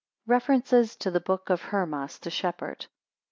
REFERENCES 0.25 0.95
TO 0.95 1.11
THE 1.11 1.19
BOOK 1.19 1.51
OF 1.51 1.61
HERMAS, 1.61 2.17
THE 2.17 2.31
SHEPHERD. 2.31 2.87